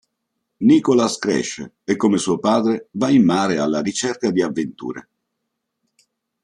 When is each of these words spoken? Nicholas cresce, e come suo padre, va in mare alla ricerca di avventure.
Nicholas 0.65 1.19
cresce, 1.19 1.75
e 1.83 1.95
come 1.95 2.17
suo 2.17 2.39
padre, 2.39 2.87
va 2.93 3.09
in 3.11 3.23
mare 3.23 3.59
alla 3.59 3.81
ricerca 3.81 4.31
di 4.31 4.41
avventure. 4.41 5.07